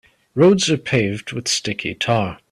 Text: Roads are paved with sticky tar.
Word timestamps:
Roads 0.33 0.67
are 0.71 0.79
paved 0.79 1.31
with 1.31 1.47
sticky 1.47 1.93
tar. 1.93 2.39